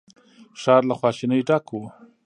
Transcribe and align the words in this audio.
ښار 0.61 0.81
له 0.89 0.93
خواشينۍ 0.99 1.41
ډک 1.47 1.65
و. 1.71 1.77